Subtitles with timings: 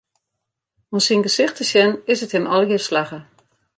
[0.91, 3.19] Oan syn gesicht te sjen, is it him allegear slagge.